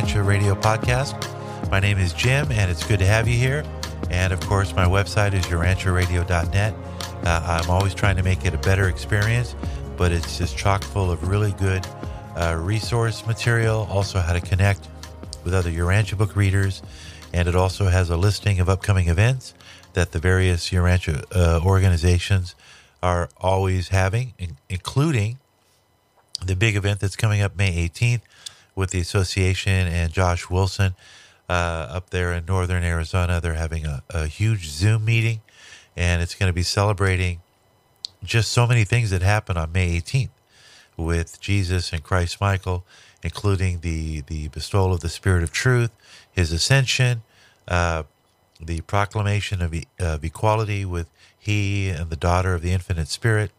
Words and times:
Urantia 0.00 0.26
Radio 0.26 0.54
Podcast. 0.54 1.70
My 1.70 1.78
name 1.78 1.98
is 1.98 2.14
Jim, 2.14 2.50
and 2.52 2.70
it's 2.70 2.86
good 2.86 3.00
to 3.00 3.04
have 3.04 3.28
you 3.28 3.36
here. 3.36 3.62
And 4.10 4.32
of 4.32 4.40
course, 4.40 4.74
my 4.74 4.86
website 4.86 5.34
is 5.34 5.44
urantiaradio.net. 5.44 6.74
Uh, 7.22 7.60
I'm 7.62 7.68
always 7.68 7.94
trying 7.94 8.16
to 8.16 8.22
make 8.22 8.46
it 8.46 8.54
a 8.54 8.58
better 8.58 8.88
experience, 8.88 9.54
but 9.98 10.10
it's 10.10 10.38
just 10.38 10.56
chock 10.56 10.82
full 10.84 11.10
of 11.10 11.28
really 11.28 11.52
good 11.52 11.86
uh, 12.34 12.56
resource 12.58 13.26
material, 13.26 13.86
also 13.90 14.20
how 14.20 14.32
to 14.32 14.40
connect 14.40 14.88
with 15.44 15.52
other 15.52 15.70
Urantia 15.70 16.16
book 16.16 16.34
readers. 16.34 16.80
And 17.34 17.46
it 17.46 17.54
also 17.54 17.88
has 17.88 18.08
a 18.08 18.16
listing 18.16 18.58
of 18.58 18.70
upcoming 18.70 19.08
events 19.10 19.52
that 19.92 20.12
the 20.12 20.18
various 20.18 20.70
Urantia 20.70 21.24
uh, 21.36 21.60
organizations 21.62 22.54
are 23.02 23.28
always 23.36 23.88
having, 23.88 24.32
in- 24.38 24.56
including 24.70 25.36
the 26.42 26.56
big 26.56 26.74
event 26.74 27.00
that's 27.00 27.16
coming 27.16 27.42
up 27.42 27.54
May 27.54 27.86
18th 27.86 28.22
with 28.80 28.90
the 28.90 28.98
association 28.98 29.86
and 29.86 30.10
Josh 30.10 30.48
Wilson 30.48 30.94
uh, 31.50 31.52
up 31.52 32.10
there 32.10 32.32
in 32.32 32.46
northern 32.46 32.82
Arizona. 32.82 33.38
They're 33.38 33.54
having 33.54 33.84
a, 33.84 34.02
a 34.08 34.26
huge 34.26 34.70
Zoom 34.70 35.04
meeting, 35.04 35.42
and 35.94 36.22
it's 36.22 36.34
going 36.34 36.48
to 36.48 36.54
be 36.54 36.62
celebrating 36.62 37.42
just 38.24 38.50
so 38.50 38.66
many 38.66 38.84
things 38.84 39.10
that 39.10 39.20
happened 39.20 39.58
on 39.58 39.70
May 39.70 40.00
18th 40.00 40.30
with 40.96 41.40
Jesus 41.40 41.92
and 41.92 42.02
Christ 42.02 42.40
Michael, 42.40 42.84
including 43.22 43.80
the, 43.80 44.22
the 44.22 44.48
bestowal 44.48 44.94
of 44.94 45.00
the 45.00 45.08
Spirit 45.10 45.42
of 45.42 45.52
Truth, 45.52 45.90
his 46.32 46.50
ascension, 46.50 47.22
uh, 47.68 48.04
the 48.58 48.80
proclamation 48.82 49.60
of, 49.60 49.74
of 49.98 50.24
equality 50.24 50.86
with 50.86 51.10
he 51.38 51.90
and 51.90 52.08
the 52.08 52.16
daughter 52.16 52.54
of 52.54 52.62
the 52.62 52.72
infinite 52.72 53.08
spirit, 53.08 53.50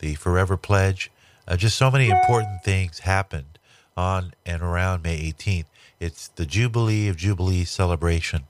the 0.00 0.14
forever 0.16 0.58
pledge. 0.58 1.10
Uh, 1.48 1.56
just 1.56 1.78
so 1.78 1.90
many 1.90 2.10
important 2.10 2.62
things 2.62 3.00
happened 3.00 3.55
on 3.96 4.34
and 4.44 4.62
around 4.62 5.02
May 5.02 5.32
18th. 5.32 5.66
It's 5.98 6.28
the 6.28 6.46
Jubilee 6.46 7.08
of 7.08 7.16
Jubilee 7.16 7.64
celebration. 7.64 8.44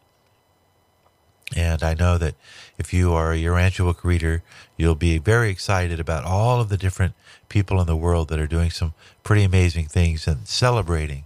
And 1.54 1.82
I 1.82 1.94
know 1.94 2.18
that 2.18 2.34
if 2.76 2.92
you 2.92 3.12
are 3.12 3.32
a 3.32 3.38
Urantia 3.38 3.84
book 3.84 4.04
reader, 4.04 4.42
you'll 4.76 4.96
be 4.96 5.18
very 5.18 5.48
excited 5.50 6.00
about 6.00 6.24
all 6.24 6.60
of 6.60 6.68
the 6.68 6.76
different 6.76 7.14
people 7.48 7.80
in 7.80 7.86
the 7.86 7.96
world 7.96 8.28
that 8.28 8.40
are 8.40 8.48
doing 8.48 8.70
some 8.70 8.94
pretty 9.22 9.44
amazing 9.44 9.86
things 9.86 10.26
and 10.26 10.48
celebrating 10.48 11.24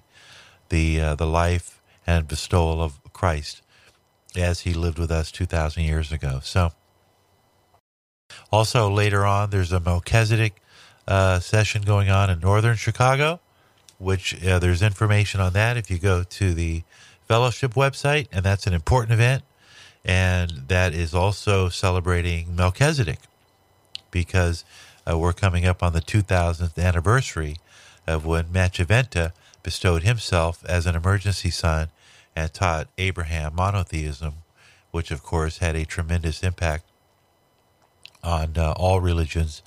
the 0.69 1.01
uh, 1.01 1.15
the 1.15 1.27
life 1.27 1.81
and 2.07 2.29
bestowal 2.29 2.83
of 2.83 3.01
Christ 3.13 3.63
as 4.37 4.61
he 4.61 4.75
lived 4.75 4.99
with 4.99 5.11
us 5.11 5.33
2,000 5.33 5.83
years 5.83 6.13
ago. 6.13 6.41
So, 6.43 6.73
also 8.53 8.91
later 8.91 9.25
on, 9.25 9.51
there's 9.51 9.73
a 9.73 9.81
Melchizedek 9.81 10.61
uh, 11.09 11.41
session 11.41 11.83
going 11.83 12.11
on 12.11 12.31
in 12.31 12.41
northern 12.41 12.77
Chicago, 12.77 13.41
which 14.01 14.43
uh, 14.45 14.59
there's 14.59 14.83
information 14.83 15.41
on 15.41 15.53
that 15.53 15.77
if 15.77 15.91
you 15.91 15.99
go 15.99 16.25
to 16.25 16.55
the 16.55 16.83
fellowship 17.29 17.75
website, 17.75 18.27
and 18.33 18.45
that's 18.45 18.67
an 18.67 18.73
important 18.73 19.13
event. 19.13 19.43
And 20.05 20.65
that 20.69 20.95
is 20.95 21.15
also 21.15 21.69
celebrating 21.69 22.57
Melchizedek 22.57 23.19
because 24.11 24.65
uh, 25.09 25.19
we're 25.19 25.35
coming 25.35 25.67
up 25.67 25.83
on 25.83 25.93
the 25.93 26.01
2000th 26.01 26.83
anniversary 26.83 27.59
of 28.07 28.25
when 28.25 28.47
Machiventa 28.47 29.33
bestowed 29.63 30.03
himself 30.03 30.65
as 30.67 30.87
an 30.87 30.97
emergency 30.97 31.51
son 31.51 31.89
and 32.35 32.53
taught 32.53 32.89
Abraham 32.97 33.55
monotheism, 33.55 34.37
which 34.91 35.11
of 35.11 35.23
course 35.23 35.59
had 35.59 35.77
a 35.77 35.85
tremendous 35.85 36.43
impact 36.43 36.85
on 38.25 38.57
uh, 38.57 38.73
all 38.73 39.01
religions 39.01 39.63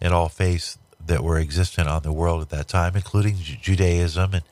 and 0.00 0.12
all 0.12 0.28
faiths 0.30 0.78
that 1.06 1.22
were 1.22 1.38
existent 1.38 1.88
on 1.88 2.02
the 2.02 2.12
world 2.12 2.42
at 2.42 2.50
that 2.50 2.68
time, 2.68 2.96
including 2.96 3.36
Ju- 3.36 3.56
Judaism 3.60 4.34
and 4.34 4.42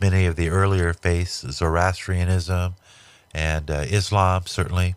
many 0.00 0.26
of 0.26 0.36
the 0.36 0.48
earlier 0.48 0.92
faiths, 0.92 1.44
Zoroastrianism 1.50 2.74
and 3.34 3.70
uh, 3.70 3.84
Islam, 3.88 4.42
certainly, 4.46 4.94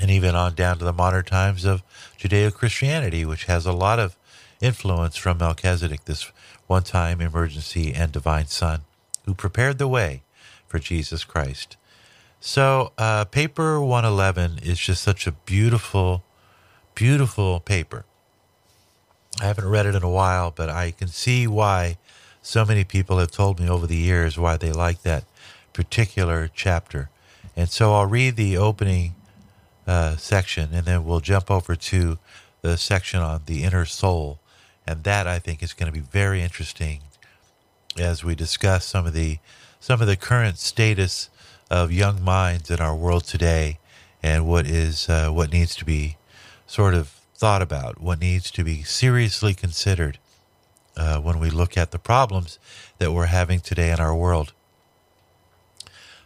and 0.00 0.10
even 0.10 0.34
on 0.34 0.54
down 0.54 0.78
to 0.78 0.84
the 0.84 0.92
modern 0.92 1.24
times 1.24 1.64
of 1.64 1.82
Judeo 2.18 2.52
Christianity, 2.52 3.24
which 3.24 3.44
has 3.44 3.66
a 3.66 3.72
lot 3.72 3.98
of 3.98 4.16
influence 4.60 5.16
from 5.16 5.38
Melchizedek, 5.38 6.04
this 6.04 6.30
one 6.66 6.82
time 6.82 7.20
emergency 7.20 7.92
and 7.94 8.12
divine 8.12 8.46
son 8.46 8.82
who 9.24 9.34
prepared 9.34 9.78
the 9.78 9.88
way 9.88 10.22
for 10.66 10.78
Jesus 10.78 11.24
Christ. 11.24 11.76
So, 12.40 12.92
uh, 12.98 13.24
paper 13.24 13.80
111 13.80 14.60
is 14.62 14.78
just 14.78 15.02
such 15.02 15.26
a 15.26 15.32
beautiful, 15.32 16.22
beautiful 16.94 17.60
paper. 17.60 18.04
I 19.40 19.44
haven't 19.44 19.68
read 19.68 19.86
it 19.86 19.94
in 19.94 20.02
a 20.02 20.10
while, 20.10 20.50
but 20.50 20.70
I 20.70 20.92
can 20.92 21.08
see 21.08 21.46
why 21.46 21.98
so 22.40 22.64
many 22.64 22.84
people 22.84 23.18
have 23.18 23.30
told 23.30 23.60
me 23.60 23.68
over 23.68 23.86
the 23.86 23.96
years 23.96 24.38
why 24.38 24.56
they 24.56 24.72
like 24.72 25.02
that 25.02 25.24
particular 25.72 26.48
chapter. 26.54 27.10
And 27.54 27.68
so 27.68 27.92
I'll 27.92 28.06
read 28.06 28.36
the 28.36 28.56
opening 28.56 29.14
uh, 29.86 30.16
section 30.16 30.70
and 30.72 30.86
then 30.86 31.04
we'll 31.04 31.20
jump 31.20 31.50
over 31.50 31.76
to 31.76 32.18
the 32.62 32.76
section 32.76 33.20
on 33.20 33.42
the 33.46 33.62
inner 33.62 33.84
soul. 33.84 34.38
And 34.86 35.04
that 35.04 35.26
I 35.26 35.38
think 35.38 35.62
is 35.62 35.72
going 35.72 35.92
to 35.92 35.98
be 35.98 36.04
very 36.04 36.40
interesting 36.40 37.00
as 37.98 38.24
we 38.24 38.34
discuss 38.34 38.84
some 38.84 39.06
of 39.06 39.12
the 39.12 39.38
some 39.80 40.00
of 40.00 40.06
the 40.06 40.16
current 40.16 40.58
status 40.58 41.30
of 41.70 41.92
young 41.92 42.22
minds 42.22 42.70
in 42.70 42.80
our 42.80 42.94
world 42.94 43.24
today 43.24 43.78
and 44.22 44.46
what 44.46 44.66
is 44.66 45.08
uh, 45.08 45.28
what 45.30 45.52
needs 45.52 45.74
to 45.76 45.84
be 45.84 46.16
sort 46.66 46.94
of 46.94 47.15
thought 47.36 47.62
about, 47.62 48.00
what 48.00 48.20
needs 48.20 48.50
to 48.50 48.64
be 48.64 48.82
seriously 48.82 49.52
considered 49.52 50.18
uh, 50.96 51.20
when 51.20 51.38
we 51.38 51.50
look 51.50 51.76
at 51.76 51.90
the 51.90 51.98
problems 51.98 52.58
that 52.98 53.12
we're 53.12 53.26
having 53.26 53.60
today 53.60 53.90
in 53.90 54.00
our 54.00 54.14
world. 54.14 54.52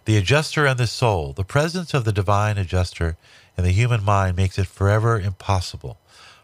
The 0.05 0.17
adjuster 0.17 0.67
and 0.67 0.79
the 0.79 0.87
soul, 0.87 1.33
the 1.33 1.45
presence 1.45 1.95
of 1.95 2.05
the 2.05 2.13
divine 2.13 2.59
adjuster 2.59 3.17
in 3.59 3.65
the 3.65 3.73
human 3.73 4.05
mind 4.05 4.37
makes 4.37 4.59
it 4.59 4.67
forever 4.67 5.21
impossible 5.21 5.99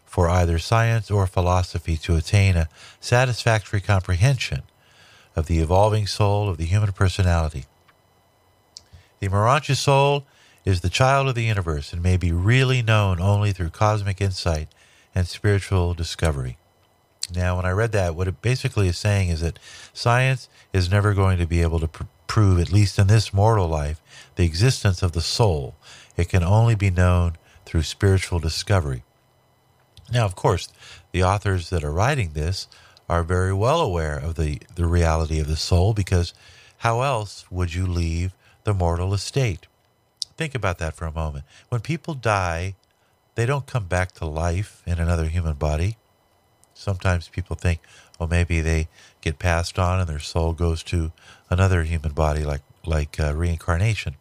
for 0.05 0.29
either 0.29 0.59
science 0.59 1.09
or 1.09 1.27
philosophy 1.27 1.97
to 1.97 2.15
attain 2.15 2.55
a 2.55 2.69
satisfactory 2.99 3.81
comprehension 3.81 4.63
of 5.35 5.47
the 5.47 5.59
evolving 5.59 6.07
soul 6.07 6.49
of 6.49 6.57
the 6.57 6.65
human 6.65 6.91
personality. 6.91 7.65
The 9.19 9.29
Morontia 9.29 9.75
soul 9.75 10.25
is 10.67 10.81
the 10.81 10.89
child 10.89 11.29
of 11.29 11.35
the 11.35 11.45
universe 11.45 11.93
and 11.93 12.03
may 12.03 12.17
be 12.17 12.33
really 12.33 12.81
known 12.81 13.21
only 13.21 13.53
through 13.53 13.69
cosmic 13.69 14.19
insight 14.19 14.67
and 15.15 15.25
spiritual 15.25 15.93
discovery. 15.93 16.57
Now, 17.33 17.55
when 17.55 17.65
I 17.65 17.71
read 17.71 17.93
that, 17.93 18.15
what 18.15 18.27
it 18.27 18.41
basically 18.41 18.89
is 18.89 18.97
saying 18.97 19.29
is 19.29 19.39
that 19.39 19.59
science 19.93 20.49
is 20.73 20.91
never 20.91 21.13
going 21.13 21.37
to 21.37 21.47
be 21.47 21.61
able 21.61 21.79
to 21.79 21.87
pr- 21.87 22.03
prove, 22.27 22.59
at 22.59 22.73
least 22.73 22.99
in 22.99 23.07
this 23.07 23.33
mortal 23.33 23.69
life, 23.69 24.01
the 24.35 24.43
existence 24.43 25.01
of 25.01 25.13
the 25.13 25.21
soul. 25.21 25.75
It 26.17 26.27
can 26.27 26.43
only 26.43 26.75
be 26.75 26.91
known 26.91 27.37
through 27.65 27.83
spiritual 27.83 28.39
discovery. 28.39 29.03
Now, 30.11 30.25
of 30.25 30.35
course, 30.35 30.67
the 31.13 31.23
authors 31.23 31.69
that 31.69 31.85
are 31.85 31.93
writing 31.93 32.31
this 32.33 32.67
are 33.07 33.23
very 33.23 33.53
well 33.53 33.79
aware 33.79 34.17
of 34.17 34.35
the, 34.35 34.59
the 34.75 34.85
reality 34.85 35.39
of 35.39 35.47
the 35.47 35.55
soul 35.55 35.93
because 35.93 36.33
how 36.79 37.03
else 37.03 37.49
would 37.49 37.73
you 37.73 37.87
leave 37.87 38.33
the 38.65 38.73
mortal 38.73 39.13
estate? 39.13 39.65
Think 40.37 40.55
about 40.55 40.77
that 40.79 40.95
for 40.95 41.05
a 41.05 41.11
moment. 41.11 41.45
When 41.69 41.81
people 41.81 42.13
die, 42.13 42.75
they 43.35 43.45
don't 43.45 43.65
come 43.67 43.85
back 43.85 44.13
to 44.13 44.25
life 44.25 44.83
in 44.85 44.99
another 44.99 45.25
human 45.25 45.55
body. 45.55 45.97
Sometimes 46.73 47.27
people 47.27 47.55
think, 47.55 47.79
well, 48.19 48.29
maybe 48.29 48.61
they 48.61 48.87
get 49.21 49.39
passed 49.39 49.79
on 49.79 49.99
and 49.99 50.09
their 50.09 50.19
soul 50.19 50.53
goes 50.53 50.83
to 50.83 51.11
another 51.49 51.83
human 51.83 52.13
body, 52.13 52.43
like 52.43 52.61
like 52.85 53.19
uh, 53.19 53.33
reincarnation. 53.35 54.15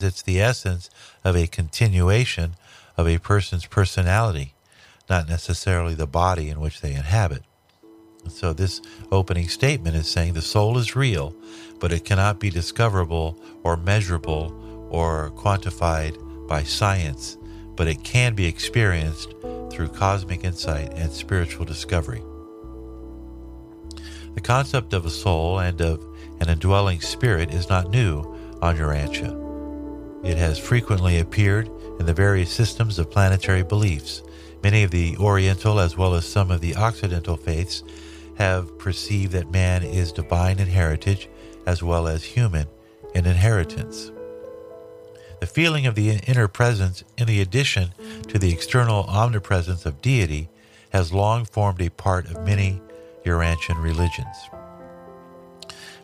It's 0.00 0.22
the 0.22 0.40
essence 0.40 0.90
of 1.24 1.36
a 1.36 1.46
continuation 1.48 2.56
of 2.96 3.08
a 3.08 3.18
person's 3.18 3.66
personality, 3.66 4.54
not 5.10 5.28
necessarily 5.28 5.94
the 5.94 6.06
body 6.06 6.50
in 6.50 6.60
which 6.60 6.80
they 6.80 6.94
inhabit. 6.94 7.42
So, 8.28 8.52
this 8.52 8.80
opening 9.10 9.48
statement 9.48 9.96
is 9.96 10.06
saying 10.06 10.34
the 10.34 10.42
soul 10.42 10.78
is 10.78 10.96
real, 10.96 11.34
but 11.80 11.92
it 11.92 12.04
cannot 12.04 12.40
be 12.40 12.50
discoverable 12.50 13.40
or 13.62 13.76
measurable 13.76 14.54
or 14.90 15.30
quantified 15.36 16.16
by 16.48 16.62
science, 16.62 17.38
but 17.76 17.88
it 17.88 18.02
can 18.02 18.34
be 18.34 18.46
experienced 18.46 19.34
through 19.70 19.88
cosmic 19.88 20.44
insight 20.44 20.92
and 20.94 21.12
spiritual 21.12 21.64
discovery. 21.64 22.22
The 24.34 24.40
concept 24.40 24.92
of 24.92 25.04
a 25.04 25.10
soul 25.10 25.58
and 25.58 25.80
of 25.80 26.04
an 26.40 26.48
indwelling 26.48 27.00
spirit 27.00 27.52
is 27.52 27.68
not 27.68 27.90
new 27.90 28.20
on 28.62 28.76
Urantia. 28.76 29.48
It 30.24 30.36
has 30.36 30.58
frequently 30.58 31.18
appeared 31.18 31.68
in 31.98 32.06
the 32.06 32.14
various 32.14 32.50
systems 32.50 32.98
of 32.98 33.10
planetary 33.10 33.62
beliefs. 33.62 34.22
Many 34.62 34.82
of 34.82 34.90
the 34.90 35.16
Oriental 35.18 35.78
as 35.78 35.96
well 35.96 36.14
as 36.14 36.26
some 36.26 36.50
of 36.50 36.60
the 36.60 36.74
Occidental 36.76 37.36
faiths 37.36 37.84
have 38.38 38.78
perceived 38.78 39.32
that 39.32 39.50
man 39.50 39.82
is 39.82 40.12
divine 40.12 40.60
in 40.60 40.68
heritage 40.68 41.28
as 41.66 41.82
well 41.82 42.06
as 42.06 42.22
human 42.22 42.66
in 43.14 43.26
inheritance. 43.26 44.12
The 45.40 45.46
feeling 45.46 45.86
of 45.86 45.96
the 45.96 46.10
inner 46.10 46.48
presence, 46.48 47.02
in 47.16 47.26
the 47.26 47.40
addition 47.40 47.92
to 48.28 48.38
the 48.38 48.52
external 48.52 49.04
omnipresence 49.04 49.86
of 49.86 50.00
deity, 50.00 50.48
has 50.90 51.12
long 51.12 51.44
formed 51.44 51.82
a 51.82 51.90
part 51.90 52.26
of 52.26 52.44
many 52.44 52.80
Urantian 53.24 53.82
religions. 53.82 54.36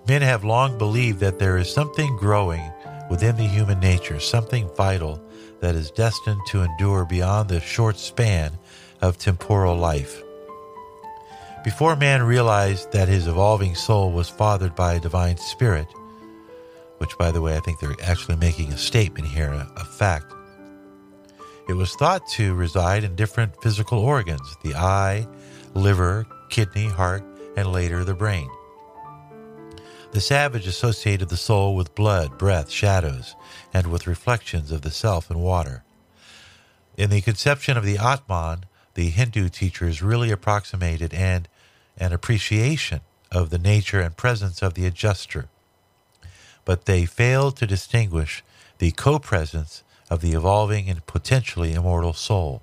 Men 0.06 0.22
have 0.22 0.44
long 0.44 0.76
believed 0.76 1.20
that 1.20 1.38
there 1.38 1.56
is 1.56 1.72
something 1.72 2.16
growing 2.16 2.70
within 3.08 3.36
the 3.36 3.44
human 3.44 3.78
nature, 3.80 4.18
something 4.18 4.68
vital 4.76 5.22
that 5.60 5.76
is 5.76 5.90
destined 5.92 6.40
to 6.48 6.62
endure 6.62 7.04
beyond 7.04 7.48
the 7.48 7.60
short 7.60 7.96
span 7.96 8.58
of 9.00 9.18
temporal 9.18 9.76
life. 9.76 10.23
Before 11.64 11.96
man 11.96 12.22
realized 12.22 12.92
that 12.92 13.08
his 13.08 13.26
evolving 13.26 13.74
soul 13.74 14.12
was 14.12 14.28
fathered 14.28 14.74
by 14.74 14.92
a 14.94 15.00
divine 15.00 15.38
spirit, 15.38 15.86
which, 16.98 17.16
by 17.16 17.30
the 17.30 17.40
way, 17.40 17.56
I 17.56 17.60
think 17.60 17.80
they're 17.80 17.96
actually 18.02 18.36
making 18.36 18.70
a 18.70 18.76
statement 18.76 19.26
here, 19.26 19.50
a, 19.50 19.84
fact, 19.84 20.34
it 21.66 21.72
was 21.72 21.94
thought 21.94 22.28
to 22.32 22.52
reside 22.54 23.02
in 23.02 23.16
different 23.16 23.62
physical 23.62 23.98
organs 23.98 24.58
the 24.62 24.74
eye, 24.74 25.26
liver, 25.72 26.26
kidney, 26.50 26.84
heart, 26.84 27.24
and 27.56 27.72
later 27.72 28.04
the 28.04 28.12
brain. 28.12 28.50
The 30.12 30.20
savage 30.20 30.66
associated 30.66 31.30
the 31.30 31.38
soul 31.38 31.74
with 31.74 31.94
blood, 31.94 32.36
breath, 32.36 32.68
shadows, 32.70 33.34
and 33.72 33.86
with 33.86 34.06
reflections 34.06 34.70
of 34.70 34.82
the 34.82 34.90
self 34.90 35.30
in 35.30 35.38
water. 35.38 35.82
In 36.98 37.08
the 37.08 37.22
conception 37.22 37.78
of 37.78 37.86
the 37.86 37.96
Atman, 37.96 38.66
the 38.92 39.08
Hindu 39.08 39.48
teachers 39.48 40.02
really 40.02 40.30
approximated 40.30 41.14
and 41.14 41.48
an 41.98 42.12
appreciation 42.12 43.00
of 43.30 43.50
the 43.50 43.58
nature 43.58 44.00
and 44.00 44.16
presence 44.16 44.62
of 44.62 44.74
the 44.74 44.86
adjuster, 44.86 45.48
but 46.64 46.86
they 46.86 47.04
failed 47.04 47.56
to 47.56 47.66
distinguish 47.66 48.42
the 48.78 48.90
co 48.92 49.18
presence 49.18 49.82
of 50.10 50.20
the 50.20 50.32
evolving 50.32 50.88
and 50.88 51.06
potentially 51.06 51.72
immortal 51.72 52.12
soul. 52.12 52.62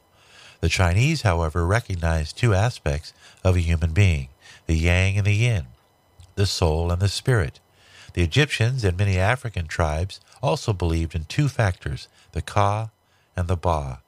The 0.60 0.69
Chinese, 0.69 1.24
however, 1.24 1.66
recognized 1.66 2.38
two 2.38 2.54
aspects 2.54 3.13
of 3.44 3.56
a 3.56 3.60
human 3.60 3.92
being 3.94 4.30
the 4.68 4.75
yang 4.75 5.18
and 5.18 5.25
the 5.25 5.34
yin 5.34 5.66
the 6.36 6.45
soul, 6.45 6.92
and 6.92 7.01
the 7.01 7.07
spirit. 7.07 7.60
The 8.13 8.24
Egyptians 8.24 8.84
and 8.84 8.98
many 8.98 9.18
African 9.18 9.68
tribes 9.68 10.19
also 10.42 10.74
believed 10.74 11.16
in 11.16 11.25
two 11.25 11.48
factors, 11.48 12.07
the 12.31 12.42
Ka 12.42 12.89
and 13.36 13.48
the 13.48 13.56
Ba. 13.56 14.01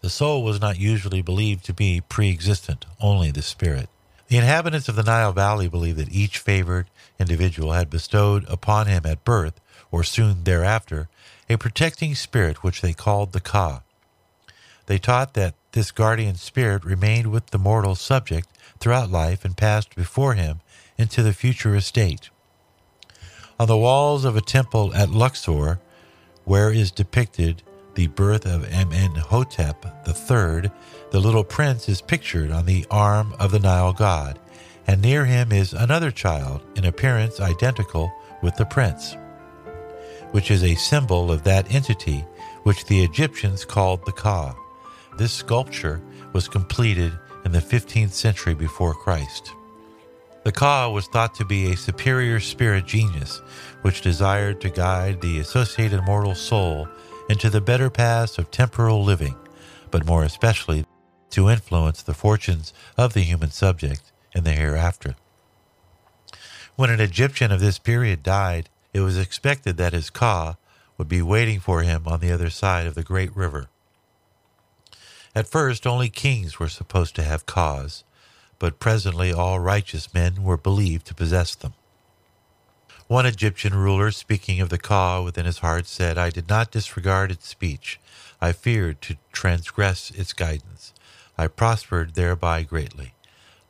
The 0.00 0.10
soul 0.10 0.42
was 0.42 0.60
not 0.60 0.78
usually 0.78 1.22
believed 1.22 1.64
to 1.66 1.74
be 1.74 2.02
pre 2.08 2.30
existent, 2.30 2.86
only 3.00 3.30
the 3.30 3.42
spirit. 3.42 3.88
The 4.28 4.38
inhabitants 4.38 4.88
of 4.88 4.96
the 4.96 5.04
Nile 5.04 5.32
Valley 5.32 5.68
believed 5.68 5.98
that 5.98 6.12
each 6.12 6.38
favored 6.38 6.90
individual 7.18 7.72
had 7.72 7.88
bestowed 7.88 8.44
upon 8.48 8.88
him 8.88 9.06
at 9.06 9.24
birth, 9.24 9.60
or 9.92 10.02
soon 10.02 10.42
thereafter, 10.42 11.08
a 11.48 11.56
protecting 11.56 12.14
spirit 12.14 12.64
which 12.64 12.80
they 12.80 12.92
called 12.92 13.32
the 13.32 13.40
Ka. 13.40 13.82
They 14.86 14.98
taught 14.98 15.34
that 15.34 15.54
this 15.72 15.92
guardian 15.92 16.34
spirit 16.36 16.84
remained 16.84 17.28
with 17.28 17.46
the 17.46 17.58
mortal 17.58 17.94
subject 17.94 18.48
throughout 18.80 19.10
life 19.10 19.44
and 19.44 19.56
passed 19.56 19.94
before 19.94 20.34
him 20.34 20.60
into 20.98 21.22
the 21.22 21.32
future 21.32 21.76
estate. 21.76 22.30
On 23.60 23.68
the 23.68 23.78
walls 23.78 24.24
of 24.24 24.36
a 24.36 24.40
temple 24.40 24.92
at 24.94 25.10
Luxor, 25.10 25.80
where 26.44 26.72
is 26.72 26.90
depicted 26.90 27.62
the 27.96 28.06
birth 28.08 28.44
of 28.44 28.70
Amenhotep 28.72 29.84
III, 30.06 30.70
the 31.10 31.20
little 31.20 31.42
prince 31.42 31.88
is 31.88 32.02
pictured 32.02 32.50
on 32.50 32.66
the 32.66 32.86
arm 32.90 33.34
of 33.40 33.50
the 33.50 33.58
Nile 33.58 33.94
god, 33.94 34.38
and 34.86 35.00
near 35.00 35.24
him 35.24 35.50
is 35.50 35.72
another 35.72 36.10
child, 36.10 36.62
in 36.76 36.84
appearance 36.84 37.40
identical 37.40 38.12
with 38.42 38.54
the 38.56 38.66
prince, 38.66 39.16
which 40.30 40.50
is 40.50 40.62
a 40.62 40.74
symbol 40.74 41.32
of 41.32 41.42
that 41.44 41.72
entity 41.74 42.24
which 42.64 42.84
the 42.84 43.02
Egyptians 43.02 43.64
called 43.64 44.04
the 44.04 44.12
Ka. 44.12 44.54
This 45.16 45.32
sculpture 45.32 46.02
was 46.34 46.48
completed 46.48 47.18
in 47.46 47.52
the 47.52 47.60
15th 47.60 48.12
century 48.12 48.54
before 48.54 48.92
Christ. 48.92 49.52
The 50.44 50.52
Ka 50.52 50.90
was 50.90 51.06
thought 51.06 51.34
to 51.36 51.44
be 51.46 51.72
a 51.72 51.76
superior 51.76 52.40
spirit 52.40 52.86
genius, 52.86 53.40
which 53.82 54.02
desired 54.02 54.60
to 54.60 54.68
guide 54.70 55.22
the 55.22 55.38
associated 55.38 56.02
mortal 56.04 56.34
soul 56.34 56.86
into 57.28 57.50
the 57.50 57.60
better 57.60 57.90
paths 57.90 58.38
of 58.38 58.50
temporal 58.50 59.02
living, 59.02 59.34
but 59.90 60.06
more 60.06 60.24
especially 60.24 60.84
to 61.30 61.48
influence 61.48 62.02
the 62.02 62.14
fortunes 62.14 62.72
of 62.96 63.12
the 63.12 63.20
human 63.20 63.50
subject 63.50 64.12
in 64.34 64.44
the 64.44 64.52
hereafter. 64.52 65.16
When 66.76 66.90
an 66.90 67.00
Egyptian 67.00 67.50
of 67.50 67.60
this 67.60 67.78
period 67.78 68.22
died, 68.22 68.68
it 68.92 69.00
was 69.00 69.18
expected 69.18 69.76
that 69.76 69.92
his 69.92 70.10
Ka 70.10 70.56
would 70.98 71.08
be 71.08 71.22
waiting 71.22 71.60
for 71.60 71.82
him 71.82 72.06
on 72.06 72.20
the 72.20 72.32
other 72.32 72.50
side 72.50 72.86
of 72.86 72.94
the 72.94 73.02
great 73.02 73.34
river. 73.36 73.68
At 75.34 75.48
first, 75.48 75.86
only 75.86 76.08
kings 76.08 76.58
were 76.58 76.68
supposed 76.68 77.14
to 77.16 77.22
have 77.22 77.46
Kas, 77.46 78.04
but 78.58 78.78
presently 78.78 79.32
all 79.32 79.60
righteous 79.60 80.14
men 80.14 80.42
were 80.42 80.56
believed 80.56 81.06
to 81.06 81.14
possess 81.14 81.54
them. 81.54 81.74
One 83.08 83.26
Egyptian 83.26 83.74
ruler, 83.74 84.10
speaking 84.10 84.60
of 84.60 84.68
the 84.68 84.78
Ka 84.78 85.22
within 85.22 85.46
his 85.46 85.58
heart, 85.58 85.86
said, 85.86 86.18
I 86.18 86.30
did 86.30 86.48
not 86.48 86.70
disregard 86.70 87.30
its 87.30 87.48
speech. 87.48 88.00
I 88.40 88.52
feared 88.52 89.00
to 89.02 89.16
transgress 89.32 90.10
its 90.10 90.32
guidance. 90.32 90.92
I 91.38 91.46
prospered 91.46 92.14
thereby 92.14 92.62
greatly. 92.62 93.14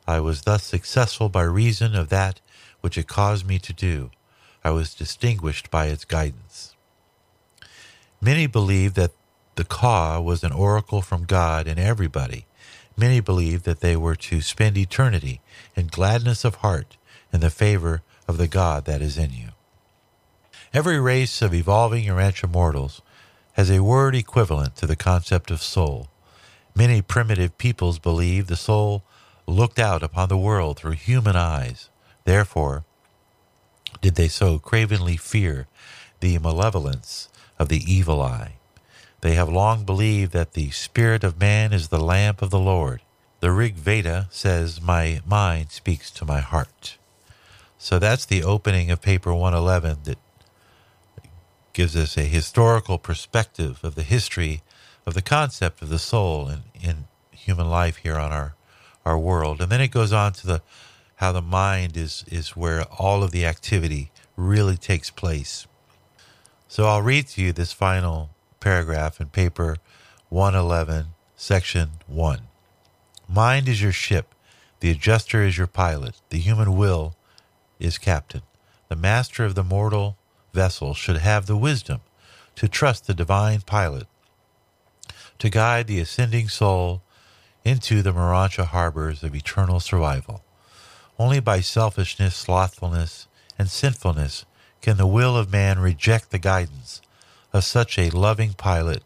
I 0.07 0.19
was 0.21 0.41
thus 0.41 0.63
successful 0.63 1.29
by 1.29 1.43
reason 1.43 1.95
of 1.95 2.09
that 2.09 2.39
which 2.81 2.97
it 2.97 3.07
caused 3.07 3.45
me 3.45 3.59
to 3.59 3.73
do. 3.73 4.11
I 4.63 4.71
was 4.71 4.95
distinguished 4.95 5.69
by 5.69 5.87
its 5.87 6.05
guidance. 6.05 6.75
Many 8.19 8.47
believe 8.47 8.95
that 8.95 9.11
the 9.55 9.65
Ka 9.65 10.19
was 10.19 10.43
an 10.43 10.51
oracle 10.51 11.01
from 11.01 11.25
God 11.25 11.67
and 11.67 11.79
everybody, 11.79 12.47
Many 12.99 13.19
believed 13.19 13.63
that 13.65 13.81
they 13.81 13.95
were 13.95 14.15
to 14.15 14.41
spend 14.41 14.75
eternity 14.75 15.39
in 15.75 15.85
gladness 15.85 16.43
of 16.43 16.55
heart 16.55 16.97
in 17.31 17.41
the 17.41 17.51
favor 17.51 18.01
of 18.27 18.37
the 18.37 18.47
God 18.47 18.85
that 18.85 19.01
is 19.01 19.17
in 19.17 19.31
you. 19.31 19.49
Every 20.73 20.99
race 20.99 21.41
of 21.41 21.53
evolving 21.53 22.05
Urantia 22.05 22.49
mortals 22.51 23.01
has 23.53 23.69
a 23.69 23.83
word 23.83 24.15
equivalent 24.15 24.75
to 24.77 24.85
the 24.85 24.95
concept 24.95 25.49
of 25.49 25.61
soul. 25.61 26.09
Many 26.75 27.01
primitive 27.01 27.57
peoples 27.57 27.99
believe 27.99 28.47
the 28.47 28.55
soul 28.55 29.03
looked 29.47 29.79
out 29.79 30.03
upon 30.03 30.29
the 30.29 30.37
world 30.37 30.77
through 30.77 30.91
human 30.91 31.35
eyes. 31.35 31.89
Therefore, 32.25 32.83
did 34.01 34.15
they 34.15 34.27
so 34.27 34.59
cravenly 34.59 35.17
fear 35.17 35.67
the 36.19 36.37
malevolence 36.39 37.29
of 37.59 37.69
the 37.69 37.81
evil 37.91 38.21
eye. 38.21 38.53
They 39.21 39.33
have 39.33 39.49
long 39.49 39.83
believed 39.83 40.31
that 40.33 40.53
the 40.53 40.69
spirit 40.71 41.23
of 41.23 41.39
man 41.39 41.73
is 41.73 41.87
the 41.87 41.99
lamp 41.99 42.41
of 42.41 42.49
the 42.49 42.59
Lord. 42.59 43.01
The 43.39 43.51
Rig 43.51 43.75
Veda 43.75 44.27
says, 44.29 44.81
My 44.81 45.21
mind 45.25 45.71
speaks 45.71 46.11
to 46.11 46.25
my 46.25 46.39
heart. 46.39 46.97
So 47.77 47.99
that's 47.99 48.25
the 48.25 48.43
opening 48.43 48.89
of 48.91 49.01
paper 49.01 49.33
111 49.33 49.99
that 50.03 50.17
gives 51.73 51.95
us 51.95 52.17
a 52.17 52.23
historical 52.23 52.97
perspective 52.97 53.79
of 53.83 53.95
the 53.95 54.03
history 54.03 54.61
of 55.05 55.13
the 55.13 55.21
concept 55.21 55.81
of 55.81 55.89
the 55.89 55.99
soul 55.99 56.49
in, 56.49 56.63
in 56.81 57.07
human 57.31 57.69
life 57.69 57.97
here 57.97 58.17
on 58.17 58.31
our, 58.31 58.55
our 59.05 59.17
world. 59.17 59.61
And 59.61 59.71
then 59.71 59.81
it 59.81 59.89
goes 59.89 60.11
on 60.11 60.33
to 60.33 60.47
the 60.47 60.61
how 61.17 61.31
the 61.31 61.41
mind 61.41 61.97
is, 61.97 62.23
is 62.27 62.55
where 62.55 62.83
all 62.99 63.23
of 63.23 63.31
the 63.31 63.45
activity 63.45 64.11
really 64.35 64.77
takes 64.77 65.09
place. 65.09 65.65
So 66.67 66.85
I'll 66.85 67.01
read 67.01 67.27
to 67.29 67.41
you 67.41 67.51
this 67.51 67.73
final 67.73 68.29
paragraph 68.59 69.19
in 69.19 69.29
paper 69.29 69.77
111, 70.29 71.07
section 71.35 71.89
1. 72.05 72.41
Mind 73.27 73.67
is 73.67 73.81
your 73.81 73.91
ship, 73.91 74.35
the 74.79 74.91
adjuster 74.91 75.43
is 75.43 75.57
your 75.57 75.67
pilot, 75.67 76.21
the 76.29 76.37
human 76.37 76.77
will 76.77 77.15
is 77.79 77.97
captain. 77.97 78.41
The 78.89 78.95
master 78.95 79.45
of 79.45 79.55
the 79.55 79.63
mortal 79.63 80.17
vessel 80.53 80.93
should 80.93 81.17
have 81.17 81.45
the 81.45 81.57
wisdom 81.57 82.01
to 82.55 82.67
trust 82.67 83.07
the 83.07 83.13
divine 83.13 83.61
pilot 83.61 84.07
to 85.39 85.49
guide 85.49 85.87
the 85.87 85.99
ascending 85.99 86.49
soul 86.49 87.01
into 87.63 88.01
the 88.01 88.13
Morontia 88.13 88.65
harbors 88.65 89.23
of 89.23 89.35
eternal 89.35 89.79
survival. 89.79 90.43
Only 91.19 91.39
by 91.39 91.61
selfishness, 91.61 92.35
slothfulness, 92.35 93.27
and 93.57 93.69
sinfulness 93.69 94.45
can 94.81 94.97
the 94.97 95.07
will 95.07 95.35
of 95.35 95.51
man 95.51 95.79
reject 95.79 96.31
the 96.31 96.39
guidance 96.39 97.01
of 97.53 97.63
such 97.63 97.97
a 97.97 98.09
loving 98.09 98.53
pilot 98.53 99.03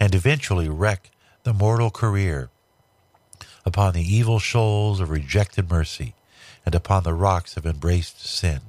and 0.00 0.14
eventually 0.14 0.68
wreck 0.68 1.10
the 1.44 1.52
mortal 1.52 1.90
career 1.90 2.50
upon 3.64 3.94
the 3.94 4.02
evil 4.02 4.38
shoals 4.38 5.00
of 5.00 5.10
rejected 5.10 5.70
mercy 5.70 6.14
and 6.64 6.74
upon 6.74 7.02
the 7.02 7.14
rocks 7.14 7.56
of 7.56 7.66
embraced 7.66 8.24
sin. 8.24 8.60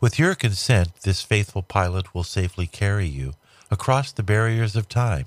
With 0.00 0.18
your 0.18 0.34
consent, 0.34 1.02
this 1.02 1.22
faithful 1.22 1.62
pilot 1.62 2.14
will 2.14 2.24
safely 2.24 2.66
carry 2.66 3.06
you 3.06 3.34
across 3.70 4.12
the 4.12 4.22
barriers 4.22 4.76
of 4.76 4.88
time 4.88 5.26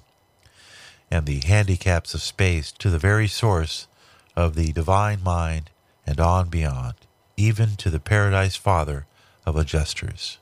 and 1.09 1.25
the 1.25 1.39
handicaps 1.39 2.13
of 2.13 2.21
space 2.21 2.71
to 2.73 2.89
the 2.89 2.99
very 2.99 3.27
source 3.27 3.87
of 4.35 4.55
the 4.55 4.71
divine 4.71 5.23
mind 5.23 5.69
and 6.05 6.19
on 6.19 6.49
beyond, 6.49 6.95
even 7.35 7.75
to 7.77 7.89
the 7.89 7.99
paradise 7.99 8.55
father 8.55 9.05
of 9.45 9.55
adjusters. 9.55 10.37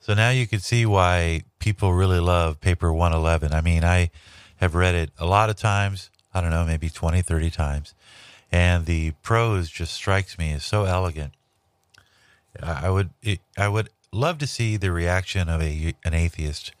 So 0.00 0.14
now 0.14 0.30
you 0.30 0.46
can 0.46 0.60
see 0.60 0.86
why 0.86 1.42
people 1.58 1.92
really 1.92 2.20
love 2.20 2.60
paper 2.60 2.92
111. 2.92 3.52
I 3.52 3.60
mean, 3.60 3.84
I 3.84 4.10
have 4.56 4.74
read 4.74 4.94
it 4.94 5.10
a 5.18 5.26
lot 5.26 5.50
of 5.50 5.56
times, 5.56 6.10
I 6.32 6.40
don't 6.40 6.50
know, 6.50 6.64
maybe 6.64 6.88
20, 6.88 7.22
30 7.22 7.50
times, 7.50 7.94
and 8.52 8.86
the 8.86 9.12
prose 9.22 9.70
just 9.70 9.92
strikes 9.92 10.38
me 10.38 10.52
as 10.52 10.64
so 10.64 10.84
elegant. 10.84 11.32
I 12.62 12.90
would 12.90 13.10
I 13.56 13.68
would 13.68 13.90
love 14.12 14.38
to 14.38 14.46
see 14.46 14.76
the 14.76 14.90
reaction 14.90 15.48
of 15.48 15.62
a 15.62 15.94
an 16.04 16.14
atheist 16.14 16.72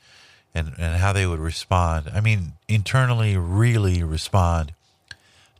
and, 0.54 0.72
and 0.78 0.96
how 0.96 1.12
they 1.12 1.26
would 1.26 1.38
respond. 1.38 2.10
I 2.12 2.20
mean, 2.20 2.54
internally, 2.68 3.36
really 3.36 4.02
respond 4.02 4.72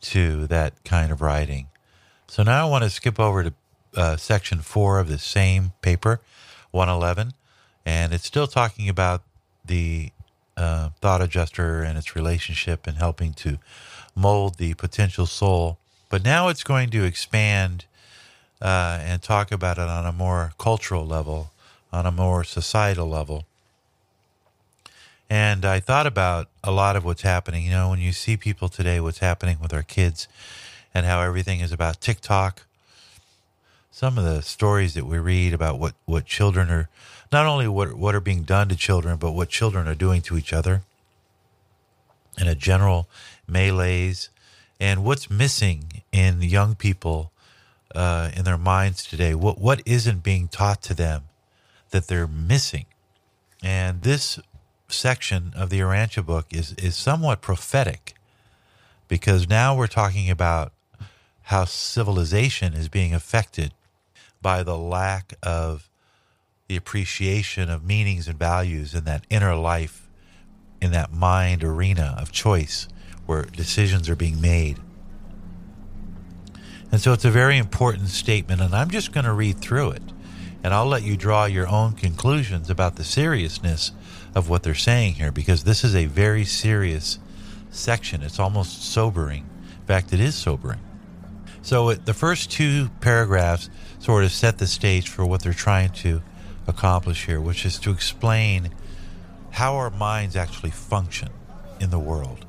to 0.02 0.46
that 0.48 0.82
kind 0.84 1.12
of 1.12 1.20
writing. 1.20 1.68
So 2.26 2.42
now 2.42 2.66
I 2.66 2.70
want 2.70 2.84
to 2.84 2.90
skip 2.90 3.20
over 3.20 3.44
to 3.44 3.52
uh, 3.96 4.16
section 4.16 4.60
four 4.60 4.98
of 4.98 5.08
the 5.08 5.18
same 5.18 5.72
paper, 5.82 6.20
111, 6.70 7.34
and 7.84 8.12
it's 8.12 8.24
still 8.24 8.46
talking 8.46 8.88
about 8.88 9.22
the 9.64 10.10
uh, 10.56 10.90
thought 11.00 11.22
adjuster 11.22 11.82
and 11.82 11.98
its 11.98 12.14
relationship 12.14 12.86
and 12.86 12.98
helping 12.98 13.32
to 13.34 13.58
mold 14.14 14.58
the 14.58 14.74
potential 14.74 15.26
soul. 15.26 15.78
But 16.10 16.24
now 16.24 16.48
it's 16.48 16.64
going 16.64 16.90
to 16.90 17.04
expand 17.04 17.86
uh, 18.60 18.98
and 19.00 19.22
talk 19.22 19.50
about 19.50 19.78
it 19.78 19.88
on 19.88 20.04
a 20.04 20.12
more 20.12 20.52
cultural 20.58 21.06
level, 21.06 21.52
on 21.92 22.04
a 22.04 22.10
more 22.10 22.44
societal 22.44 23.08
level. 23.08 23.46
And 25.30 25.64
I 25.64 25.78
thought 25.78 26.08
about 26.08 26.48
a 26.64 26.72
lot 26.72 26.96
of 26.96 27.04
what's 27.04 27.22
happening. 27.22 27.64
You 27.64 27.70
know, 27.70 27.90
when 27.90 28.00
you 28.00 28.12
see 28.12 28.36
people 28.36 28.68
today, 28.68 28.98
what's 28.98 29.20
happening 29.20 29.58
with 29.62 29.72
our 29.72 29.84
kids 29.84 30.26
and 30.92 31.06
how 31.06 31.22
everything 31.22 31.60
is 31.60 31.70
about 31.70 32.00
TikTok. 32.00 32.66
Some 33.92 34.18
of 34.18 34.24
the 34.24 34.42
stories 34.42 34.94
that 34.94 35.06
we 35.06 35.18
read 35.18 35.54
about 35.54 35.78
what, 35.78 35.94
what 36.04 36.26
children 36.26 36.70
are, 36.70 36.88
not 37.30 37.46
only 37.46 37.68
what, 37.68 37.94
what 37.94 38.16
are 38.16 38.20
being 38.20 38.42
done 38.42 38.68
to 38.68 38.76
children, 38.76 39.16
but 39.16 39.30
what 39.30 39.48
children 39.48 39.86
are 39.86 39.94
doing 39.94 40.20
to 40.22 40.36
each 40.36 40.52
other 40.52 40.82
in 42.36 42.48
a 42.48 42.56
general 42.56 43.08
melees 43.48 44.30
and 44.80 45.04
what's 45.04 45.30
missing 45.30 46.02
in 46.10 46.40
young 46.40 46.74
people 46.74 47.30
uh, 47.94 48.30
in 48.34 48.44
their 48.44 48.58
minds 48.58 49.04
today. 49.04 49.34
What, 49.34 49.60
what 49.60 49.82
isn't 49.84 50.22
being 50.22 50.48
taught 50.48 50.82
to 50.82 50.94
them 50.94 51.24
that 51.90 52.08
they're 52.08 52.26
missing? 52.26 52.86
And 53.62 54.02
this 54.02 54.40
section 54.88 55.52
of 55.54 55.68
the 55.68 55.80
Urantia 55.80 56.24
book 56.24 56.46
is, 56.50 56.72
is 56.74 56.96
somewhat 56.96 57.42
prophetic 57.42 58.14
because 59.06 59.48
now 59.48 59.76
we're 59.76 59.86
talking 59.86 60.30
about 60.30 60.72
how 61.44 61.64
civilization 61.64 62.72
is 62.72 62.88
being 62.88 63.12
affected 63.12 63.74
by 64.40 64.62
the 64.62 64.78
lack 64.78 65.34
of 65.42 65.90
the 66.68 66.76
appreciation 66.76 67.68
of 67.68 67.84
meanings 67.84 68.28
and 68.28 68.38
values 68.38 68.94
in 68.94 69.04
that 69.04 69.26
inner 69.28 69.56
life, 69.56 70.08
in 70.80 70.92
that 70.92 71.12
mind 71.12 71.62
arena 71.62 72.14
of 72.18 72.32
choice 72.32 72.88
where 73.30 73.44
decisions 73.44 74.08
are 74.08 74.16
being 74.16 74.40
made. 74.40 74.76
And 76.90 77.00
so 77.00 77.12
it's 77.12 77.24
a 77.24 77.30
very 77.30 77.58
important 77.58 78.08
statement, 78.08 78.60
and 78.60 78.74
I'm 78.74 78.90
just 78.90 79.12
going 79.12 79.24
to 79.24 79.32
read 79.32 79.60
through 79.60 79.92
it, 79.92 80.02
and 80.64 80.74
I'll 80.74 80.88
let 80.88 81.04
you 81.04 81.16
draw 81.16 81.44
your 81.44 81.68
own 81.68 81.92
conclusions 81.92 82.68
about 82.68 82.96
the 82.96 83.04
seriousness 83.04 83.92
of 84.34 84.48
what 84.48 84.64
they're 84.64 84.74
saying 84.74 85.14
here 85.14 85.30
because 85.30 85.62
this 85.62 85.84
is 85.84 85.94
a 85.94 86.06
very 86.06 86.44
serious 86.44 87.20
section. 87.70 88.20
It's 88.22 88.40
almost 88.40 88.82
sobering. 88.82 89.48
In 89.78 89.86
fact, 89.86 90.12
it 90.12 90.18
is 90.18 90.34
sobering. 90.34 90.80
So 91.62 91.90
it, 91.90 92.06
the 92.06 92.14
first 92.14 92.50
two 92.50 92.90
paragraphs 93.00 93.70
sort 94.00 94.24
of 94.24 94.32
set 94.32 94.58
the 94.58 94.66
stage 94.66 95.08
for 95.08 95.24
what 95.24 95.44
they're 95.44 95.52
trying 95.52 95.90
to 96.02 96.20
accomplish 96.66 97.26
here, 97.26 97.40
which 97.40 97.64
is 97.64 97.78
to 97.78 97.92
explain 97.92 98.70
how 99.50 99.76
our 99.76 99.90
minds 99.90 100.34
actually 100.34 100.70
function 100.70 101.28
in 101.78 101.90
the 101.90 101.98
world 102.00 102.44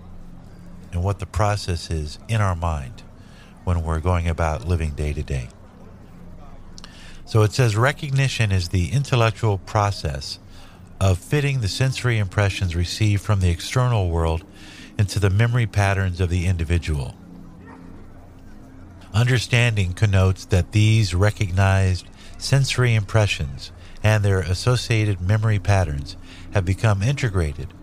and 0.92 1.04
what 1.04 1.20
the 1.20 1.26
process 1.26 1.90
is 1.90 2.20
in 2.28 2.42
our 2.42 2.56
mind 2.56 3.04
when 3.64 3.84
we're 3.84 4.00
going 4.00 4.28
about 4.28 4.68
living 4.68 4.92
day 4.92 5.14
to 5.14 5.24
day. 5.24 5.50
So 7.26 7.44
it 7.44 7.54
says 7.54 7.78
recognition 7.78 8.52
is 8.52 8.70
the 8.70 8.92
intellectual 8.92 9.58
process 9.58 10.40
of 11.00 11.18
fitting 11.18 11.62
the 11.62 11.68
sensory 11.68 12.18
impressions 12.18 12.76
received 12.76 13.22
from 13.22 13.40
the 13.40 13.50
external 13.50 14.10
world 14.10 14.44
into 14.98 15.20
the 15.20 15.30
memory 15.30 15.66
patterns 15.66 16.20
of 16.20 16.30
the 16.30 16.46
individual. 16.46 17.16
Understanding 19.14 19.94
connotes 19.94 20.46
that 20.46 20.72
these 20.72 21.14
recognized 21.14 22.06
sensory 22.38 22.96
impressions 22.96 23.72
and 24.04 24.24
their 24.24 24.40
associated 24.40 25.22
memory 25.22 25.60
patterns 25.60 26.18
have 26.54 26.66
become 26.66 27.02
integrated 27.02 27.74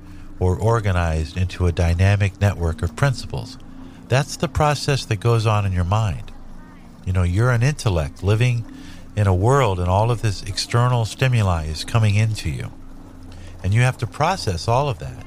or 0.41 0.57
organized 0.57 1.37
into 1.37 1.67
a 1.67 1.73
dynamic 1.73 2.41
network 2.41 2.83
of 2.83 2.97
principles. 2.97 3.59
That's 4.09 4.37
the 4.37 4.49
process 4.49 5.05
that 5.07 5.21
goes 5.21 5.47
on 5.47 5.67
in 5.67 5.73
your 5.73 5.85
mind. 5.85 6.33
You 7.05 7.13
know, 7.13 7.23
you're 7.23 7.51
an 7.51 7.63
intellect 7.63 8.23
living 8.23 8.65
in 9.17 9.27
a 9.27 9.35
world, 9.35 9.81
and 9.81 9.89
all 9.89 10.11
of 10.11 10.23
this 10.23 10.43
external 10.43 11.05
stimuli 11.05 11.67
is 11.67 11.85
coming 11.85 12.15
into 12.15 12.51
you 12.51 12.71
and 13.63 13.75
you 13.75 13.81
have 13.83 13.99
to 13.99 14.07
process 14.07 14.69
all 14.69 14.89
of 14.89 14.99
that 14.99 15.27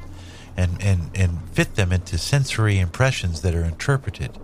and, 0.58 0.82
and, 0.82 1.12
and 1.15 1.41
fit 1.51 1.75
them 1.75 1.91
into 1.91 2.18
sensory 2.18 2.80
impressions 2.80 3.41
that 3.41 3.56
are 3.56 3.63
interpreted 3.63 4.38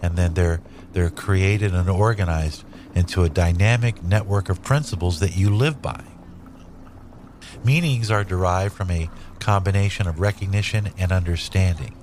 and 0.00 0.16
then 0.16 0.34
they're 0.34 0.60
they're 0.92 1.10
created 1.10 1.74
and 1.74 1.88
organized 1.88 2.64
into 2.94 3.22
a 3.22 3.28
dynamic 3.28 4.02
network 4.02 4.50
of 4.50 4.62
principles 4.62 5.20
that 5.20 5.36
you 5.36 5.48
live 5.48 5.80
by 5.80 6.04
meanings 7.64 8.10
are 8.10 8.24
derived 8.24 8.74
from 8.74 8.90
a 8.90 9.08
combination 9.42 10.06
of 10.06 10.20
recognition 10.20 10.90
and 10.96 11.12
understanding 11.12 11.94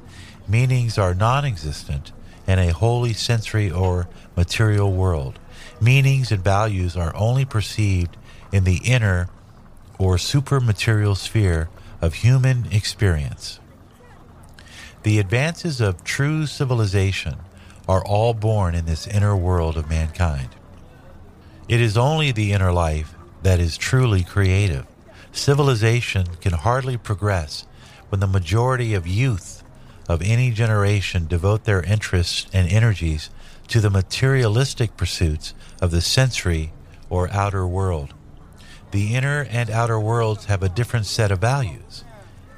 meanings 0.48 0.98
are 0.98 1.14
non-existent 1.14 2.12
in 2.48 2.60
a 2.60 2.74
wholly 2.74 3.14
sensory 3.14 3.72
or 3.72 4.08
material 4.36 4.92
world 4.92 5.40
meanings 5.82 6.32
and 6.32 6.44
values 6.44 6.98
are 6.98 7.16
only 7.16 7.46
perceived 7.46 8.18
in 8.52 8.64
the 8.64 8.82
inner 8.84 9.30
or 9.98 10.16
supermaterial 10.16 11.16
sphere 11.16 11.70
of 12.02 12.16
human 12.16 12.68
experience. 12.72 13.60
The 15.04 15.20
advances 15.20 15.82
of 15.82 16.04
true 16.04 16.46
civilization 16.46 17.36
are 17.88 18.04
all 18.06 18.34
born 18.34 18.76
in 18.76 18.86
this 18.86 19.08
inner 19.08 19.36
world 19.36 19.78
of 19.78 19.90
mankind. 19.90 20.50
It 21.68 21.82
is 21.82 21.98
only 21.98 22.32
the 22.32 22.52
inner 22.52 22.72
life 22.72 23.14
that 23.44 23.60
is 23.60 23.78
truly 23.78 24.24
creative. 24.24 24.86
Civilization 25.32 26.26
can 26.42 26.54
hardly 26.54 26.98
progress 26.98 27.66
when 28.10 28.20
the 28.20 28.28
majority 28.28 28.94
of 28.94 29.08
youth 29.08 29.64
of 30.08 30.22
any 30.24 30.52
generation 30.52 31.28
devote 31.28 31.66
their 31.66 31.84
interests 31.84 32.48
and 32.52 32.68
energies 32.68 33.30
to 33.68 33.80
the 33.80 33.90
materialistic 33.90 34.98
pursuits 34.98 35.54
of 35.82 35.92
the 35.92 36.02
sensory 36.02 36.74
or 37.10 37.30
outer 37.32 37.66
world. 37.68 38.14
The 38.92 39.14
inner 39.14 39.46
and 39.52 39.70
outer 39.70 40.00
worlds 40.00 40.46
have 40.46 40.64
a 40.64 40.70
different 40.70 41.06
set 41.06 41.32
of 41.32 41.40
values. 41.40 42.04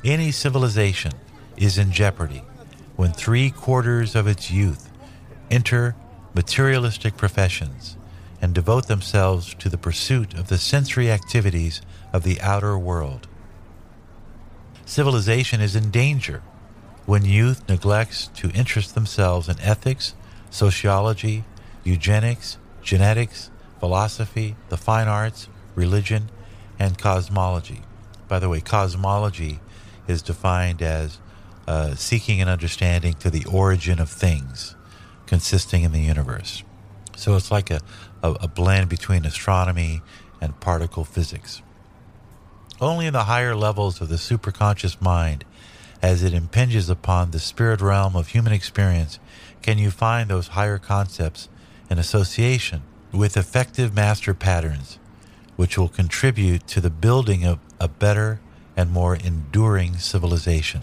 Any 0.03 0.31
civilization 0.31 1.11
is 1.57 1.77
in 1.77 1.91
jeopardy 1.91 2.43
when 2.95 3.11
three 3.11 3.49
quarters 3.49 4.15
of 4.15 4.27
its 4.27 4.49
youth 4.49 4.89
enter 5.49 5.95
materialistic 6.33 7.17
professions 7.17 7.97
and 8.41 8.53
devote 8.53 8.87
themselves 8.87 9.53
to 9.55 9.69
the 9.69 9.77
pursuit 9.77 10.33
of 10.33 10.47
the 10.47 10.57
sensory 10.57 11.11
activities 11.11 11.81
of 12.11 12.23
the 12.23 12.41
outer 12.41 12.77
world. 12.77 13.27
Civilization 14.85 15.61
is 15.61 15.75
in 15.75 15.91
danger 15.91 16.41
when 17.05 17.23
youth 17.23 17.67
neglects 17.69 18.27
to 18.27 18.49
interest 18.51 18.95
themselves 18.95 19.47
in 19.47 19.59
ethics, 19.59 20.15
sociology, 20.49 21.43
eugenics, 21.83 22.57
genetics, 22.81 23.49
philosophy, 23.79 24.55
the 24.69 24.77
fine 24.77 25.07
arts, 25.07 25.47
religion, 25.75 26.29
and 26.79 26.97
cosmology, 26.97 27.81
By 28.27 28.39
the 28.39 28.49
way, 28.49 28.59
cosmology 28.59 29.59
is 30.07 30.21
defined 30.21 30.81
as 30.81 31.19
uh, 31.67 31.95
seeking 31.95 32.41
an 32.41 32.49
understanding 32.49 33.13
to 33.15 33.29
the 33.29 33.45
origin 33.45 33.99
of 33.99 34.09
things 34.09 34.75
consisting 35.25 35.83
in 35.83 35.91
the 35.91 36.01
universe. 36.01 36.63
So 37.21 37.35
it's 37.35 37.51
like 37.51 37.69
a, 37.69 37.81
a, 38.23 38.31
a 38.31 38.47
blend 38.47 38.89
between 38.89 39.25
astronomy 39.25 40.01
and 40.41 40.59
particle 40.59 41.03
physics. 41.03 41.61
Only 42.79 43.05
in 43.05 43.13
the 43.13 43.25
higher 43.25 43.55
levels 43.55 44.01
of 44.01 44.09
the 44.09 44.15
superconscious 44.15 44.99
mind, 44.99 45.45
as 46.01 46.23
it 46.23 46.33
impinges 46.33 46.89
upon 46.89 47.29
the 47.29 47.37
spirit 47.37 47.79
realm 47.79 48.15
of 48.15 48.29
human 48.29 48.53
experience, 48.53 49.19
can 49.61 49.77
you 49.77 49.91
find 49.91 50.31
those 50.31 50.47
higher 50.47 50.79
concepts 50.79 51.47
in 51.91 51.99
association 51.99 52.81
with 53.11 53.37
effective 53.37 53.93
master 53.93 54.33
patterns, 54.33 54.97
which 55.57 55.77
will 55.77 55.89
contribute 55.89 56.65
to 56.65 56.81
the 56.81 56.89
building 56.89 57.45
of 57.45 57.59
a 57.79 57.87
better 57.87 58.39
and 58.75 58.89
more 58.89 59.15
enduring 59.15 59.99
civilization. 59.99 60.81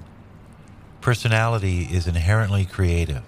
Personality 1.00 1.88
is 1.90 2.07
inherently 2.07 2.64
creative, 2.64 3.25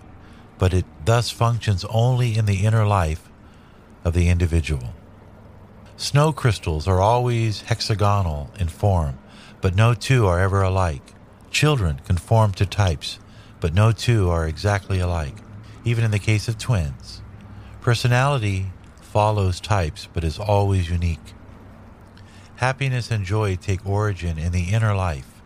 but 0.61 0.75
it 0.75 0.85
thus 1.07 1.31
functions 1.31 1.87
only 1.89 2.37
in 2.37 2.45
the 2.45 2.67
inner 2.67 2.87
life 2.87 3.31
of 4.05 4.13
the 4.13 4.29
individual. 4.29 4.93
Snow 5.97 6.33
crystals 6.33 6.87
are 6.87 7.01
always 7.01 7.63
hexagonal 7.63 8.51
in 8.59 8.69
form, 8.69 9.19
but 9.63 9.75
no 9.75 9.95
two 9.95 10.27
are 10.27 10.39
ever 10.39 10.63
alike. 10.63 11.15
Children 11.51 12.03
conform 12.05 12.53
to 12.53 12.67
types, 12.67 13.19
but 13.59 13.73
no 13.73 13.91
two 13.91 14.29
are 14.29 14.47
exactly 14.47 15.01
alike, 15.01 15.39
even 15.83 16.05
in 16.05 16.11
the 16.11 16.19
case 16.19 16.47
of 16.47 16.59
twins. 16.59 17.23
Personality 17.81 18.67
follows 19.01 19.61
types, 19.61 20.09
but 20.13 20.25
is 20.25 20.39
always 20.39 20.91
unique. 20.91 21.33
Happiness 22.57 23.11
and 23.11 23.25
joy 23.25 23.57
take 23.57 23.87
origin 23.87 24.39
in 24.39 24.53
the 24.53 24.65
inner 24.65 24.95
life. 24.95 25.41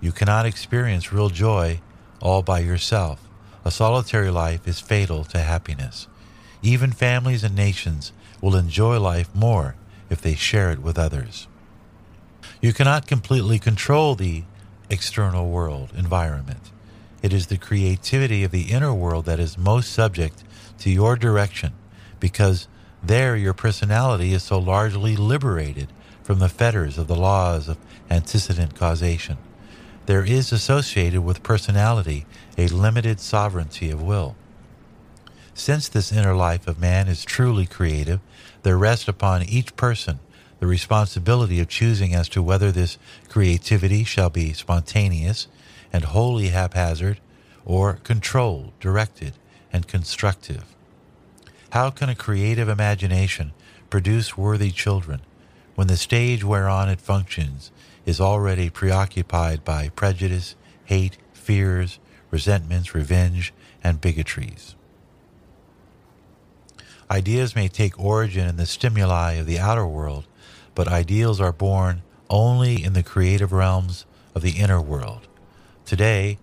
You 0.00 0.10
cannot 0.10 0.46
experience 0.46 1.12
real 1.12 1.30
joy 1.30 1.80
all 2.20 2.42
by 2.42 2.58
yourself. 2.58 3.30
A 3.64 3.70
solitary 3.70 4.30
life 4.30 4.68
is 4.68 4.80
fatal 4.80 5.24
to 5.24 5.38
happiness. 5.38 6.06
Even 6.60 6.92
families 6.92 7.42
and 7.42 7.56
nations 7.56 8.12
will 8.42 8.56
enjoy 8.56 9.00
life 9.00 9.34
more 9.34 9.74
if 10.10 10.20
they 10.20 10.34
share 10.34 10.70
it 10.70 10.80
with 10.80 10.98
others. 10.98 11.48
You 12.60 12.74
cannot 12.74 13.06
completely 13.06 13.58
control 13.58 14.14
the 14.14 14.44
external 14.90 15.48
world 15.48 15.92
environment. 15.96 16.70
It 17.22 17.32
is 17.32 17.46
the 17.46 17.56
creativity 17.56 18.44
of 18.44 18.50
the 18.50 18.70
inner 18.70 18.92
world 18.92 19.24
that 19.24 19.40
is 19.40 19.56
most 19.56 19.92
subject 19.92 20.44
to 20.80 20.90
your 20.90 21.16
direction 21.16 21.72
because 22.20 22.68
there 23.02 23.34
your 23.34 23.54
personality 23.54 24.34
is 24.34 24.42
so 24.42 24.58
largely 24.58 25.16
liberated 25.16 25.88
from 26.22 26.38
the 26.38 26.50
fetters 26.50 26.98
of 26.98 27.06
the 27.06 27.16
laws 27.16 27.68
of 27.68 27.78
antecedent 28.10 28.74
causation. 28.74 29.38
There 30.06 30.24
is 30.24 30.52
associated 30.52 31.22
with 31.22 31.42
personality 31.42 32.26
a 32.58 32.68
limited 32.68 33.20
sovereignty 33.20 33.90
of 33.90 34.02
will. 34.02 34.36
Since 35.54 35.88
this 35.88 36.12
inner 36.12 36.34
life 36.34 36.66
of 36.66 36.78
man 36.78 37.08
is 37.08 37.24
truly 37.24 37.64
creative, 37.64 38.20
there 38.64 38.76
rests 38.76 39.08
upon 39.08 39.44
each 39.44 39.76
person 39.76 40.18
the 40.60 40.66
responsibility 40.66 41.58
of 41.60 41.68
choosing 41.68 42.14
as 42.14 42.28
to 42.30 42.42
whether 42.42 42.70
this 42.70 42.98
creativity 43.28 44.04
shall 44.04 44.30
be 44.30 44.52
spontaneous 44.52 45.46
and 45.92 46.04
wholly 46.04 46.48
haphazard, 46.48 47.20
or 47.64 47.94
controlled, 47.94 48.72
directed, 48.80 49.32
and 49.72 49.88
constructive. 49.88 50.64
How 51.70 51.90
can 51.90 52.08
a 52.08 52.14
creative 52.14 52.68
imagination 52.68 53.52
produce 53.88 54.36
worthy 54.36 54.70
children 54.70 55.22
when 55.74 55.86
the 55.86 55.96
stage 55.96 56.44
whereon 56.44 56.88
it 56.88 57.00
functions 57.00 57.70
is 58.06 58.20
already 58.20 58.70
preoccupied 58.70 59.64
by 59.64 59.88
prejudice, 59.90 60.54
hate, 60.84 61.16
fears, 61.32 61.98
resentments, 62.30 62.94
revenge, 62.94 63.52
and 63.82 64.00
bigotries? 64.00 64.74
Ideas 67.10 67.54
may 67.54 67.68
take 67.68 67.98
origin 67.98 68.48
in 68.48 68.56
the 68.56 68.66
stimuli 68.66 69.32
of 69.32 69.46
the 69.46 69.58
outer 69.58 69.86
world, 69.86 70.26
but 70.74 70.88
ideals 70.88 71.40
are 71.40 71.52
born 71.52 72.02
only 72.30 72.82
in 72.82 72.94
the 72.94 73.02
creative 73.02 73.52
realms 73.52 74.06
of 74.34 74.42
the 74.42 74.52
inner 74.52 74.80
world. 74.80 75.28
Today, 75.84 76.38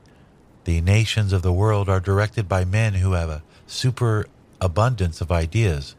the 0.66 0.82
nations 0.82 1.34
of 1.34 1.42
the 1.42 1.52
world 1.52 1.90
are 1.90 2.00
directed 2.00 2.48
by 2.48 2.64
men 2.64 2.94
who 2.94 3.14
have 3.14 3.30
a 3.30 3.44
superabundance 3.66 5.20
of 5.20 5.32
ideas, 5.32 5.96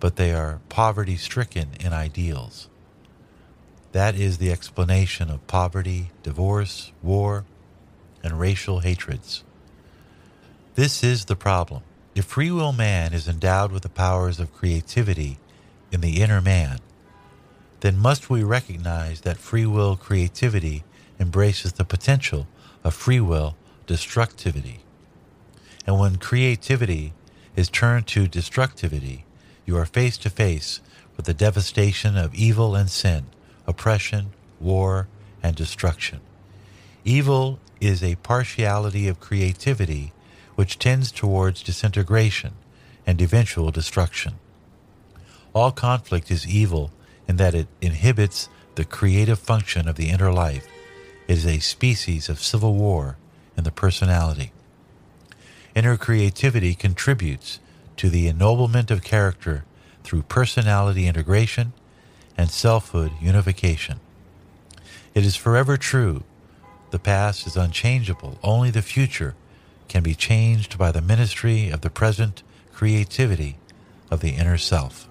but 0.00 0.16
they 0.16 0.32
are 0.32 0.60
poverty 0.68 1.16
stricken 1.16 1.68
in 1.78 1.92
ideals. 1.92 2.68
That 3.92 4.14
is 4.14 4.38
the 4.38 4.52
explanation 4.52 5.30
of 5.30 5.46
poverty, 5.46 6.10
divorce, 6.22 6.92
war, 7.02 7.44
and 8.22 8.38
racial 8.38 8.80
hatreds. 8.80 9.44
This 10.74 11.02
is 11.02 11.24
the 11.24 11.36
problem. 11.36 11.82
If 12.14 12.24
free 12.24 12.50
will 12.50 12.72
man 12.72 13.12
is 13.12 13.28
endowed 13.28 13.72
with 13.72 13.82
the 13.82 13.88
powers 13.88 14.40
of 14.40 14.52
creativity 14.52 15.38
in 15.92 16.00
the 16.00 16.20
inner 16.20 16.40
man, 16.40 16.78
then 17.80 17.98
must 17.98 18.28
we 18.28 18.42
recognize 18.42 19.20
that 19.20 19.36
free 19.36 19.66
will 19.66 19.96
creativity 19.96 20.84
embraces 21.20 21.74
the 21.74 21.84
potential 21.84 22.46
of 22.84 22.94
free 22.94 23.20
will 23.20 23.56
destructivity. 23.86 24.80
And 25.86 25.98
when 25.98 26.16
creativity 26.16 27.12
is 27.54 27.68
turned 27.68 28.06
to 28.08 28.26
destructivity, 28.26 29.24
you 29.64 29.76
are 29.76 29.86
face 29.86 30.18
to 30.18 30.30
face 30.30 30.80
with 31.16 31.26
the 31.26 31.34
devastation 31.34 32.16
of 32.16 32.34
evil 32.34 32.74
and 32.74 32.90
sin, 32.90 33.26
oppression, 33.66 34.32
war, 34.60 35.08
and 35.42 35.56
destruction. 35.56 36.20
Evil 37.04 37.58
is 37.80 38.02
a 38.02 38.16
partiality 38.16 39.06
of 39.08 39.20
creativity 39.20 40.12
which 40.54 40.78
tends 40.78 41.12
towards 41.12 41.62
disintegration 41.62 42.54
and 43.06 43.20
eventual 43.20 43.70
destruction. 43.70 44.34
All 45.54 45.70
conflict 45.70 46.30
is 46.30 46.48
evil 46.48 46.90
in 47.28 47.36
that 47.36 47.54
it 47.54 47.68
inhibits 47.80 48.48
the 48.74 48.84
creative 48.84 49.38
function 49.38 49.88
of 49.88 49.96
the 49.96 50.10
inner 50.10 50.32
life. 50.32 50.66
It 51.28 51.38
is 51.38 51.46
a 51.46 51.60
species 51.60 52.28
of 52.28 52.42
civil 52.42 52.74
war 52.74 53.16
in 53.56 53.64
the 53.64 53.70
personality. 53.70 54.52
Inner 55.74 55.96
creativity 55.96 56.74
contributes 56.74 57.58
to 57.96 58.08
the 58.08 58.28
ennoblement 58.28 58.90
of 58.90 59.02
character 59.02 59.64
through 60.02 60.22
personality 60.22 61.06
integration 61.06 61.72
and 62.36 62.50
selfhood 62.50 63.12
unification. 63.20 64.00
It 65.14 65.24
is 65.24 65.36
forever 65.36 65.76
true. 65.76 66.24
The 66.90 66.98
past 66.98 67.46
is 67.46 67.56
unchangeable. 67.56 68.38
Only 68.42 68.70
the 68.70 68.82
future 68.82 69.34
can 69.88 70.02
be 70.02 70.14
changed 70.14 70.78
by 70.78 70.92
the 70.92 71.00
ministry 71.00 71.70
of 71.70 71.80
the 71.80 71.90
present 71.90 72.42
creativity 72.72 73.56
of 74.10 74.20
the 74.20 74.30
inner 74.30 74.58
self. 74.58 75.08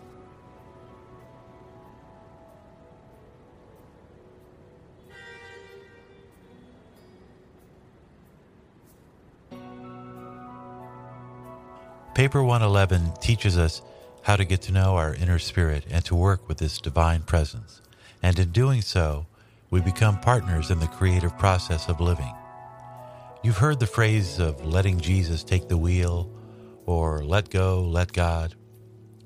Paper 12.14 12.42
111 12.42 13.12
teaches 13.20 13.58
us 13.58 13.82
how 14.26 14.36
to 14.36 14.44
get 14.44 14.60
to 14.60 14.72
know 14.72 14.96
our 14.96 15.14
inner 15.14 15.38
spirit 15.38 15.86
and 15.92 16.04
to 16.04 16.16
work 16.16 16.48
with 16.48 16.58
this 16.58 16.82
divine 16.82 17.22
presence. 17.22 17.80
And 18.24 18.40
in 18.40 18.50
doing 18.50 18.82
so, 18.82 19.28
we 19.70 19.82
become 19.82 20.20
partners 20.20 20.72
in 20.72 20.80
the 20.80 20.88
creative 20.88 21.38
process 21.38 21.88
of 21.88 22.02
living. 22.02 22.34
You've 23.44 23.60
heard 23.60 23.80
the 23.80 23.86
phrase 23.86 24.40
of 24.40 24.66
letting 24.66 25.00
Jesus 25.00 25.44
take 25.44 25.68
the 25.68 25.78
wheel 25.78 26.28
or 26.88 27.24
let 27.24 27.52
go, 27.52 27.84
let 27.84 28.14
God. 28.14 28.56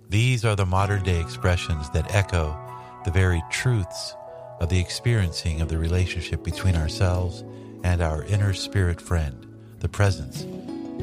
These 0.09 0.43
are 0.43 0.57
the 0.57 0.65
modern 0.65 1.03
day 1.03 1.21
expressions 1.21 1.89
that 1.91 2.13
echo 2.13 2.57
the 3.05 3.11
very 3.11 3.41
truths 3.49 4.13
of 4.59 4.67
the 4.67 4.81
experiencing 4.81 5.61
of 5.61 5.69
the 5.69 5.77
relationship 5.77 6.43
between 6.43 6.75
ourselves 6.75 7.45
and 7.85 8.01
our 8.01 8.23
inner 8.25 8.53
spirit 8.53 8.99
friend, 8.99 9.47
the 9.79 9.87
presence 9.87 10.43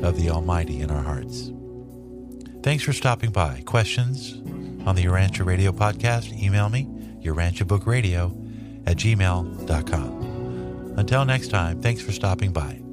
of 0.04 0.18
the 0.18 0.28
Almighty 0.28 0.82
in 0.82 0.90
our 0.90 1.02
hearts. 1.02 1.50
Thanks 2.66 2.82
for 2.82 2.92
stopping 2.92 3.30
by. 3.30 3.62
Questions 3.64 4.32
on 4.88 4.96
the 4.96 5.04
Urantia 5.04 5.46
Radio 5.46 5.70
podcast? 5.70 6.36
Email 6.36 6.68
me, 6.68 6.86
urantiabookradio 7.22 8.88
at 8.88 8.96
gmail.com. 8.96 10.94
Until 10.98 11.24
next 11.24 11.46
time, 11.52 11.80
thanks 11.80 12.02
for 12.02 12.10
stopping 12.10 12.52
by. 12.52 12.85